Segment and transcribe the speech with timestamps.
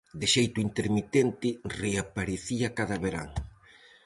[0.19, 1.47] De xeito intermitente,
[1.81, 3.29] reaparecía cada verán.